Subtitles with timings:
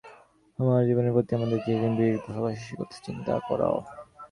[0.59, 3.61] আবার জীবনের প্রতি আমাদের যে নিবিড় ভালবাসা, সেই কথা চিন্তা কর।